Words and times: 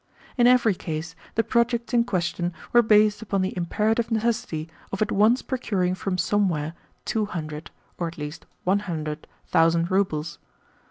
In 0.35 0.47
every 0.47 0.73
case 0.73 1.13
the 1.35 1.43
projects 1.43 1.93
in 1.93 2.05
question 2.05 2.53
were 2.73 2.81
based 2.81 3.21
upon 3.21 3.43
the 3.43 3.55
imperative 3.55 4.09
necessity 4.09 4.67
of 4.91 4.99
at 5.03 5.11
once 5.11 5.43
procuring 5.43 5.93
from 5.93 6.17
somewhere 6.17 6.73
two 7.05 7.27
hundred 7.27 7.69
or 7.99 8.07
at 8.07 8.17
least 8.17 8.47
one 8.63 8.79
hundred 8.79 9.27
thousand 9.45 9.91
roubles. 9.91 10.39